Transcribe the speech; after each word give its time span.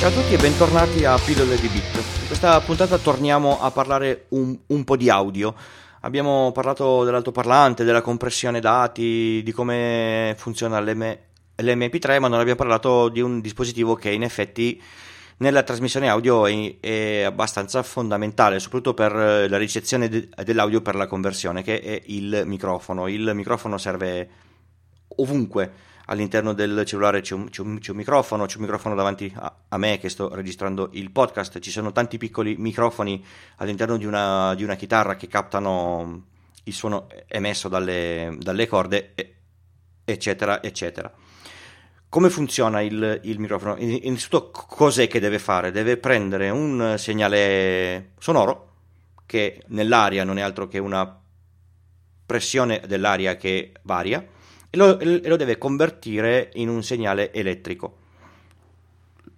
Ciao 0.00 0.08
a 0.08 0.12
tutti 0.12 0.32
e 0.32 0.38
bentornati 0.38 1.04
a 1.04 1.18
Pillole 1.18 1.60
di 1.60 1.68
Bit. 1.68 1.94
In 2.22 2.26
questa 2.26 2.58
puntata 2.62 2.96
torniamo 2.96 3.60
a 3.60 3.70
parlare 3.70 4.24
un, 4.28 4.58
un 4.68 4.82
po' 4.82 4.96
di 4.96 5.10
audio. 5.10 5.54
Abbiamo 6.00 6.52
parlato 6.52 7.04
dell'altoparlante, 7.04 7.84
della 7.84 8.00
compressione 8.00 8.60
dati, 8.60 9.42
di 9.44 9.52
come 9.52 10.34
funziona 10.38 10.80
l'M- 10.80 11.18
l'MP3, 11.56 12.18
ma 12.18 12.28
non 12.28 12.38
abbiamo 12.38 12.56
parlato 12.56 13.10
di 13.10 13.20
un 13.20 13.42
dispositivo 13.42 13.94
che 13.94 14.08
in 14.08 14.22
effetti 14.22 14.82
nella 15.36 15.64
trasmissione 15.64 16.08
audio 16.08 16.46
è, 16.46 16.80
è 16.80 17.20
abbastanza 17.20 17.82
fondamentale, 17.82 18.58
soprattutto 18.58 18.94
per 18.94 19.12
la 19.50 19.58
ricezione 19.58 20.08
de- 20.08 20.30
dell'audio 20.44 20.80
per 20.80 20.94
la 20.94 21.06
conversione, 21.06 21.62
che 21.62 21.78
è 21.78 22.02
il 22.06 22.44
microfono. 22.46 23.06
Il 23.06 23.32
microfono 23.34 23.76
serve 23.76 24.30
ovunque 25.16 25.88
all'interno 26.06 26.52
del 26.52 26.84
cellulare 26.84 27.20
c'è 27.20 27.34
un, 27.34 27.48
c'è 27.48 27.62
un, 27.62 27.78
c'è 27.78 27.90
un 27.90 27.96
microfono, 27.96 28.46
c'è 28.46 28.56
un 28.56 28.62
microfono 28.62 28.94
davanti 28.94 29.32
a, 29.36 29.54
a, 29.68 29.78
me 29.78 29.98
che 29.98 30.08
sto 30.08 30.34
registrando 30.34 30.90
il 30.92 31.10
podcast, 31.10 31.58
ci 31.60 31.70
sono 31.70 31.92
tanti 31.92 32.18
piccoli 32.18 32.56
microfoni 32.56 33.24
all'interno 33.56 33.96
di 33.96 34.06
una, 34.06 34.54
di 34.54 34.64
una 34.64 34.74
chitarra 34.74 35.16
che 35.16 35.28
captano 35.28 36.26
il 36.64 36.72
suono 36.72 37.08
emesso 37.26 37.68
dalle, 37.68 38.36
dalle 38.38 38.66
corde, 38.66 39.14
eccetera, 40.04 40.62
eccetera. 40.62 41.12
Come 42.08 42.28
funziona 42.28 42.80
il, 42.80 43.20
il, 43.22 43.38
microfono? 43.38 43.76
Innanzitutto 43.78 44.50
cos'è 44.50 45.06
che 45.06 45.20
deve 45.20 45.38
fare? 45.38 45.70
Deve 45.70 45.96
prendere 45.96 46.50
un 46.50 46.96
segnale 46.98 48.14
sonoro 48.18 48.68
che 49.26 49.62
nell'aria 49.68 50.24
non 50.24 50.38
è 50.38 50.40
altro 50.40 50.66
che 50.66 50.78
una 50.78 51.20
pressione 52.26 52.82
dell'aria 52.86 53.36
che 53.36 53.72
varia 53.82 54.26
e 54.70 54.76
lo, 54.76 54.98
e 54.98 55.28
lo 55.28 55.36
deve 55.36 55.58
convertire 55.58 56.50
in 56.54 56.68
un 56.68 56.82
segnale 56.82 57.32
elettrico. 57.32 57.98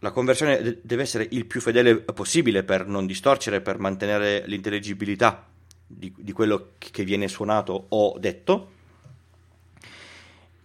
La 0.00 0.12
conversione 0.12 0.78
deve 0.82 1.02
essere 1.02 1.26
il 1.30 1.46
più 1.46 1.60
fedele 1.60 1.96
possibile 1.96 2.62
per 2.62 2.86
non 2.86 3.06
distorcere, 3.06 3.60
per 3.60 3.78
mantenere 3.78 4.44
l'intelligibilità 4.46 5.46
di, 5.86 6.12
di 6.16 6.32
quello 6.32 6.70
che 6.78 7.04
viene 7.04 7.28
suonato 7.28 7.86
o 7.88 8.16
detto. 8.18 8.72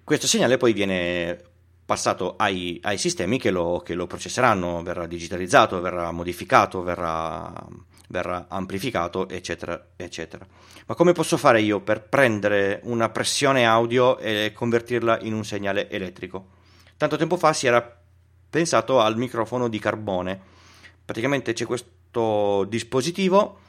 Questo 0.03 0.28
segnale 0.28 0.58
poi 0.58 0.73
viene 0.73 1.50
passato 1.92 2.36
ai, 2.38 2.80
ai 2.84 2.97
sistemi 2.97 3.38
che 3.38 3.52
lo, 3.52 3.81
che 3.84 3.95
lo, 3.95 4.08
processeranno, 4.08 4.81
verrà 4.81 5.08
digitalizzato, 5.08 5.81
verrà 5.81 6.09
modificato, 6.11 6.81
verrà, 6.84 7.53
verrà 8.08 8.45
amplificato, 8.47 9.28
eccetera, 9.28 9.88
eccetera. 9.97 10.47
Ma 10.86 10.95
come 10.95 11.12
posso 11.12 11.36
fare 11.36 11.59
io 11.59 11.81
per 11.81 12.02
prendere 12.08 12.80
una 12.84 13.09
pressione 13.09 13.66
audio 13.66 14.17
e 14.19 14.53
convertirla 14.56 15.19
in 15.23 15.34
un 15.34 15.44
segnale 15.44 15.89
elettrico? 15.89 16.52
Tanto 16.95 17.17
tempo 17.17 17.36
fa 17.36 17.52
si 17.52 17.67
era 17.67 18.00
pensato 18.50 19.02
al 19.02 19.17
microfono 19.17 19.67
di 19.67 19.78
carbone. 19.78 20.39
Praticamente 21.03 21.52
c'è 21.52 21.66
questo 21.66 22.64
dispositivo, 22.69 23.59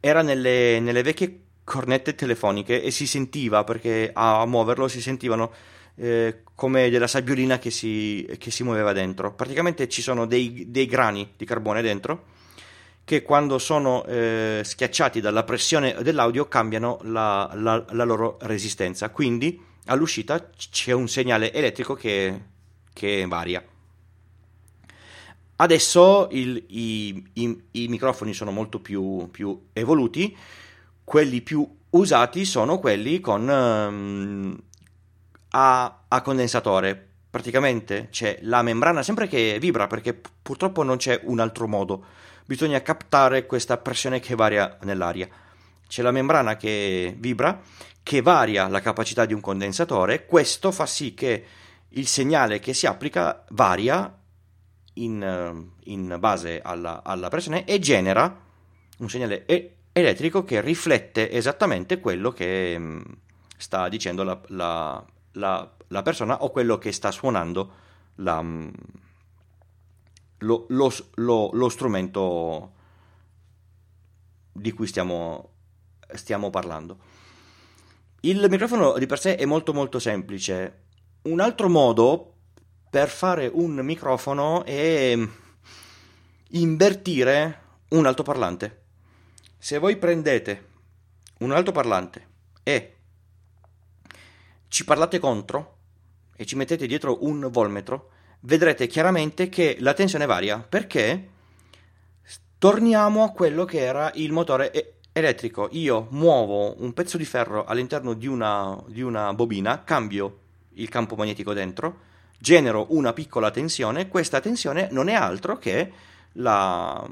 era 0.00 0.22
nelle, 0.22 0.80
nelle 0.80 1.02
vecchie 1.04 1.42
cornette 1.62 2.16
telefoniche 2.16 2.82
e 2.82 2.90
si 2.90 3.06
sentiva 3.06 3.62
perché 3.62 4.10
a 4.12 4.44
muoverlo 4.44 4.88
si 4.88 5.00
sentivano 5.00 5.52
eh, 5.96 6.42
come 6.54 6.90
della 6.90 7.06
sabbiolina 7.06 7.58
che 7.58 7.70
si, 7.70 8.28
che 8.38 8.50
si, 8.50 8.62
muoveva 8.62 8.92
dentro. 8.92 9.34
Praticamente 9.34 9.88
ci 9.88 10.02
sono 10.02 10.26
dei, 10.26 10.66
dei 10.68 10.86
grani 10.86 11.32
di 11.36 11.44
carbone 11.44 11.82
dentro 11.82 12.32
che 13.04 13.22
quando 13.22 13.58
sono 13.58 14.04
eh, 14.06 14.62
schiacciati 14.64 15.20
dalla 15.20 15.44
pressione 15.44 15.94
dell'audio 16.02 16.48
cambiano 16.48 16.98
la, 17.02 17.50
la, 17.54 17.84
la, 17.90 18.04
loro 18.04 18.38
resistenza. 18.42 19.10
Quindi 19.10 19.60
all'uscita 19.86 20.50
c'è 20.56 20.92
un 20.92 21.06
segnale 21.06 21.52
elettrico 21.52 21.94
che, 21.94 22.40
che 22.92 23.26
varia. 23.28 23.62
Adesso 25.56 26.28
il, 26.32 26.64
i, 26.68 27.24
i, 27.34 27.62
i, 27.72 27.88
microfoni 27.88 28.32
sono 28.32 28.50
molto 28.50 28.80
più, 28.80 29.28
più, 29.30 29.66
evoluti, 29.72 30.36
quelli 31.04 31.42
più 31.42 31.68
usati 31.90 32.44
sono 32.44 32.80
quelli 32.80 33.20
con 33.20 33.48
um, 33.48 34.58
a, 35.54 36.04
a 36.08 36.22
condensatore. 36.22 37.08
Praticamente 37.30 38.08
c'è 38.10 38.38
la 38.42 38.62
membrana 38.62 39.02
sempre 39.02 39.26
che 39.26 39.56
vibra 39.58 39.86
perché 39.86 40.14
purtroppo 40.14 40.82
non 40.82 40.98
c'è 40.98 41.20
un 41.24 41.40
altro 41.40 41.66
modo 41.66 42.04
bisogna 42.44 42.82
captare 42.82 43.46
questa 43.46 43.78
pressione 43.78 44.20
che 44.20 44.34
varia 44.34 44.78
nell'aria. 44.82 45.28
C'è 45.86 46.02
la 46.02 46.10
membrana 46.10 46.56
che 46.56 47.14
vibra, 47.18 47.60
che 48.02 48.22
varia 48.22 48.68
la 48.68 48.80
capacità 48.80 49.24
di 49.24 49.32
un 49.32 49.40
condensatore, 49.40 50.26
questo 50.26 50.70
fa 50.70 50.86
sì 50.86 51.14
che 51.14 51.44
il 51.90 52.06
segnale 52.06 52.58
che 52.58 52.74
si 52.74 52.86
applica 52.86 53.44
varia 53.50 54.12
in, 54.94 55.66
in 55.84 56.16
base 56.18 56.60
alla, 56.62 57.02
alla, 57.02 57.28
pressione 57.28 57.64
e 57.64 57.78
genera 57.78 58.42
un 58.98 59.08
segnale 59.08 59.44
e- 59.46 59.74
elettrico 59.92 60.44
che 60.44 60.60
riflette 60.60 61.30
esattamente 61.30 62.00
quello 62.00 62.30
che 62.30 62.76
mm, 62.78 63.00
sta 63.56 63.88
dicendo 63.88 64.22
la, 64.24 64.40
la, 64.48 65.04
la, 65.34 65.70
la 65.88 66.02
persona 66.02 66.42
o 66.42 66.50
quello 66.50 66.78
che 66.78 66.92
sta 66.92 67.10
suonando 67.10 67.72
la, 68.16 68.42
mm, 68.42 68.68
lo, 70.38 70.66
lo, 70.68 70.92
lo, 71.14 71.50
lo 71.52 71.68
strumento 71.68 72.72
di 74.52 74.72
cui 74.72 74.86
stiamo, 74.86 75.50
stiamo 76.14 76.50
parlando. 76.50 76.98
Il 78.20 78.46
microfono 78.48 78.96
di 78.98 79.06
per 79.06 79.18
sé 79.18 79.36
è 79.36 79.44
molto 79.44 79.74
molto 79.74 79.98
semplice. 79.98 80.82
Un 81.22 81.40
altro 81.40 81.68
modo 81.68 82.32
per 82.88 83.08
fare 83.08 83.50
un 83.52 83.74
microfono 83.82 84.64
è 84.64 85.18
invertire 86.50 87.62
un 87.88 88.06
altoparlante. 88.06 88.82
Se 89.58 89.78
voi 89.78 89.96
prendete 89.96 90.68
un 91.38 91.52
altoparlante 91.52 92.28
e 92.62 92.96
ci 94.74 94.84
parlate 94.84 95.20
contro 95.20 95.76
e 96.34 96.44
ci 96.44 96.56
mettete 96.56 96.88
dietro 96.88 97.24
un 97.24 97.46
volmetro, 97.48 98.10
vedrete 98.40 98.88
chiaramente 98.88 99.48
che 99.48 99.76
la 99.78 99.94
tensione 99.94 100.26
varia 100.26 100.58
perché 100.58 101.28
torniamo 102.58 103.22
a 103.22 103.30
quello 103.30 103.64
che 103.64 103.78
era 103.78 104.10
il 104.14 104.32
motore 104.32 104.72
e- 104.72 104.94
elettrico. 105.12 105.68
Io 105.70 106.08
muovo 106.10 106.74
un 106.82 106.92
pezzo 106.92 107.16
di 107.16 107.24
ferro 107.24 107.64
all'interno 107.64 108.14
di 108.14 108.26
una, 108.26 108.76
di 108.88 109.00
una 109.00 109.32
bobina, 109.32 109.84
cambio 109.84 110.38
il 110.72 110.88
campo 110.88 111.14
magnetico 111.14 111.52
dentro, 111.52 112.00
genero 112.36 112.86
una 112.88 113.12
piccola 113.12 113.52
tensione, 113.52 114.08
questa 114.08 114.40
tensione 114.40 114.88
non 114.90 115.06
è 115.06 115.14
altro 115.14 115.56
che 115.56 115.92
la, 116.32 117.08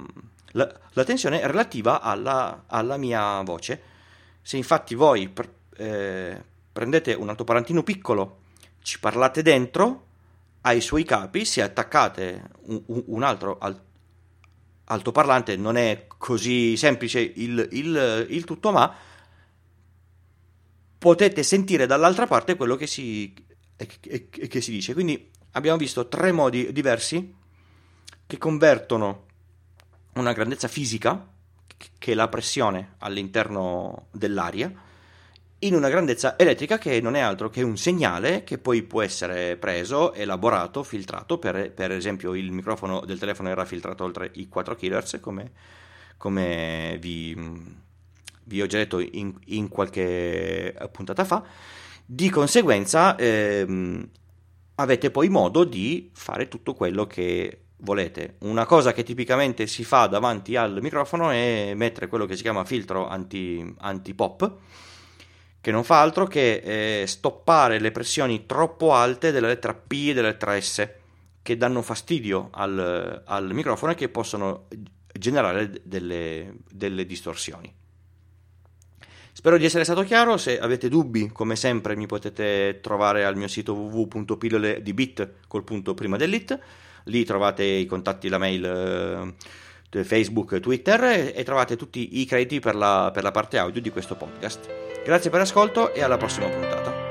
la, 0.51 0.81
la 0.95 1.05
tensione 1.05 1.47
relativa 1.47 2.01
alla, 2.01 2.65
alla, 2.67 2.97
mia 2.97 3.41
voce. 3.43 3.83
Se 4.43 4.57
infatti 4.57 4.97
voi 4.97 5.29
pre, 5.29 5.49
eh, 5.77 6.51
prendete 6.73 7.13
un 7.15 7.29
altoparlantino 7.29 7.83
piccolo, 7.83 8.41
ci 8.83 8.99
parlate 8.99 9.43
dentro, 9.43 10.07
ai 10.63 10.81
suoi 10.81 11.05
capi 11.05 11.45
si 11.45 11.61
attaccate 11.61 12.51
un, 12.67 12.83
un 12.87 13.23
altro 13.23 13.59
al, 13.59 13.81
altoparlante, 14.85 15.57
non 15.57 15.77
è 15.77 16.07
così 16.07 16.77
semplice 16.77 17.21
il, 17.21 17.69
il, 17.73 18.27
il, 18.31 18.45
tutto, 18.45 18.71
ma 18.71 18.95
potete 20.99 21.43
sentire 21.43 21.87
dall'altra 21.87 22.27
parte 22.27 22.57
quello 22.57 22.77
che 22.77 22.87
si, 22.87 23.35
che, 23.77 24.29
che 24.29 24.61
si 24.61 24.71
dice. 24.71 24.95
Quindi 24.95 25.31
abbiamo 25.53 25.79
visto 25.79 26.09
tre 26.09 26.33
modi 26.33 26.73
diversi 26.73 27.35
che 28.27 28.39
convertono 28.39 29.27
una 30.15 30.33
grandezza 30.33 30.69
fisica, 30.69 31.29
che 31.99 32.13
è 32.13 32.15
la 32.15 32.29
pressione 32.29 32.95
all'interno 32.99 34.07
dell'aria, 34.13 34.73
in 35.65 35.75
una 35.75 35.89
grandezza 35.89 36.37
elettrica 36.37 36.79
che 36.79 37.01
non 37.01 37.15
è 37.15 37.21
altro 37.21 37.49
che 37.49 37.63
un 37.63 37.77
segnale 37.77 38.45
che 38.45 38.59
poi 38.59 38.83
può 38.83 39.03
essere 39.03 39.57
preso, 39.57 40.13
elaborato, 40.13 40.83
filtrato, 40.83 41.39
per, 41.39 41.73
per 41.73 41.93
esempio 41.93 42.35
il 42.35 42.51
microfono 42.51 43.01
del 43.05 43.19
telefono 43.19 43.49
era 43.49 43.65
filtrato 43.65 44.05
oltre 44.05 44.31
i 44.35 44.49
4 44.49 44.75
kHz 44.75 45.19
come, 45.21 45.53
come 46.17 46.97
vi, 47.01 47.37
vi, 48.45 48.63
ho 48.63 48.67
già 48.67 48.79
detto 48.79 48.99
in, 48.99 49.35
in, 49.47 49.69
qualche 49.69 50.75
puntata 50.91 51.25
fa, 51.25 51.45
di 52.05 52.29
conseguenza 52.29 53.15
ehm, 53.17 54.09
avete 54.77 55.11
poi 55.11 55.29
modo 55.29 55.65
di 55.65 56.11
fare 56.13 56.49
tutto 56.49 56.75
quello 56.75 57.07
che 57.07 57.59
volete. 57.83 58.37
Una 58.41 58.67
cosa 58.67 58.93
che 58.93 59.05
tipicamente 59.05 59.67
si 59.67 59.85
fa 59.85 60.07
davanti 60.07 60.57
al 60.57 60.81
microfono 60.81 61.31
è 61.31 61.73
mettere 61.75 62.09
quello 62.09 62.27
che 62.27 62.37
si 62.37 62.43
chiama 62.43 62.65
filtro 62.65 63.07
anti, 63.07 63.75
anti-pop, 63.79 64.59
che 65.63 65.71
non 65.71 65.85
fa 65.85 66.01
altro 66.01 66.27
che 66.27 67.01
eh, 67.03 67.07
stoppare 67.07 67.79
le 67.79 67.93
pressioni 67.93 68.45
troppo 68.45 68.93
alte 68.93 69.31
della 69.31 69.47
lettera 69.47 69.73
P 69.73 70.09
e 70.09 70.13
della 70.13 70.29
lettera 70.29 70.61
S 70.61 70.87
che 71.41 71.57
danno 71.57 71.81
fastidio 71.81 72.49
al, 72.53 73.23
al 73.25 73.55
microfono 73.55 73.93
e 73.93 73.95
che 73.95 74.09
possono 74.09 74.67
generare 75.19 75.81
delle, 75.83 76.57
delle, 76.71 77.07
distorsioni. 77.07 77.73
Spero 79.33 79.57
di 79.57 79.65
essere 79.65 79.85
stato 79.85 80.03
chiaro, 80.03 80.37
se 80.37 80.59
avete 80.59 80.89
dubbi 80.89 81.31
come 81.33 81.57
sempre 81.57 81.97
mi 81.97 82.07
potete 82.07 82.81
trovare 82.83 83.25
al 83.25 83.37
mio 83.37 83.49
sito 83.49 83.73
www.pilloledibit 83.73 85.31
col 85.49 85.65
punto 85.65 85.95
prima 85.95 86.17
dell'it 86.17 86.59
lì 87.05 87.25
trovate 87.25 87.65
i 87.65 87.87
contatti, 87.87 88.29
la 88.29 88.39
mail, 88.39 89.35
eh, 89.91 90.05
Facebook, 90.05 90.61
Twitter 90.61 91.33
e, 91.35 91.43
trovate 91.45 91.77
tutti 91.77 92.21
i 92.21 92.25
crediti 92.25 92.61
per 92.61 92.75
la, 92.75 93.11
per 93.13 93.23
la 93.23 93.31
parte 93.31 93.59
audio 93.59 93.81
di 93.81 93.91
questo 93.91 94.17
podcast. 94.17 94.82
Grazie 95.05 95.31
per 95.31 95.41
l'ascolto 95.41 95.93
e 95.93 96.03
alla 96.03 96.17
prossima 96.17 96.49
puntata. 96.49 97.02